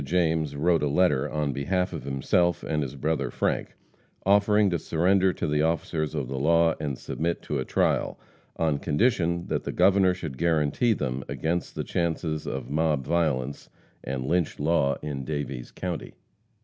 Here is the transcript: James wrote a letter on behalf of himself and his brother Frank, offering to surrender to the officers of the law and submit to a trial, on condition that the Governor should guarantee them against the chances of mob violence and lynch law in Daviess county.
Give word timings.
James 0.03 0.55
wrote 0.55 0.81
a 0.81 0.87
letter 0.87 1.29
on 1.29 1.53
behalf 1.53 1.93
of 1.93 2.05
himself 2.05 2.63
and 2.63 2.81
his 2.81 2.95
brother 2.95 3.29
Frank, 3.29 3.75
offering 4.25 4.71
to 4.71 4.79
surrender 4.79 5.31
to 5.31 5.45
the 5.45 5.61
officers 5.61 6.15
of 6.15 6.27
the 6.27 6.39
law 6.39 6.73
and 6.79 6.97
submit 6.97 7.43
to 7.43 7.59
a 7.59 7.65
trial, 7.65 8.19
on 8.55 8.79
condition 8.79 9.45
that 9.49 9.63
the 9.63 9.71
Governor 9.71 10.15
should 10.15 10.39
guarantee 10.39 10.93
them 10.93 11.23
against 11.29 11.75
the 11.75 11.83
chances 11.83 12.47
of 12.47 12.67
mob 12.71 13.05
violence 13.05 13.69
and 14.03 14.25
lynch 14.25 14.59
law 14.59 14.97
in 15.03 15.23
Daviess 15.23 15.69
county. 15.69 16.15